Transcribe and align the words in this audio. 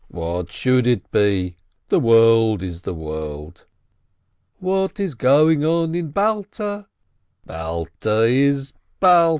"—"What 0.07 0.51
should 0.51 0.87
it 0.87 1.11
be? 1.11 1.57
The 1.89 1.99
world 1.99 2.63
is 2.63 2.81
the 2.81 2.93
world!"— 2.95 3.67
"What 4.59 4.99
is 4.99 5.13
going 5.13 5.63
on 5.63 5.93
in 5.93 6.09
Balta?" 6.09 6.87
—"Balta 7.45 8.21
is 8.23 8.73
Balta." 8.99 9.29